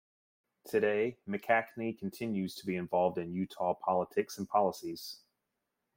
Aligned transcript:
Today 0.65 1.19
McKeachnie 1.29 1.95
continues 1.99 2.55
to 2.55 2.65
be 2.65 2.75
involved 2.75 3.19
in 3.19 3.35
Utah 3.35 3.75
politics 3.75 4.39
and 4.39 4.49
policies. 4.49 5.19